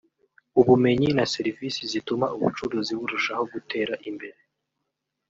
ubumenyi 0.59 1.09
na 1.17 1.25
serivisi 1.33 1.81
zituma 1.91 2.25
ubucuruzi 2.35 2.93
burushaho 2.99 3.43
gutera 3.53 3.93
imbere 4.09 4.39